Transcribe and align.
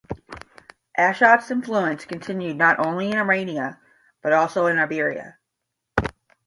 Ashot's 0.97 1.51
influence 1.51 2.05
continued 2.05 2.57
not 2.57 2.79
only 2.79 3.11
in 3.11 3.17
Armenia 3.19 3.77
but 4.23 4.33
also 4.33 4.65
in 4.65 4.79
Iberia. 4.79 5.37